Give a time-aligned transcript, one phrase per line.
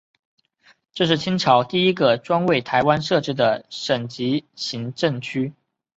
[0.95, 5.53] 这是清朝第一个专为台湾设置的省级行政区。